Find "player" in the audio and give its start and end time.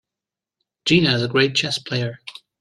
1.77-2.17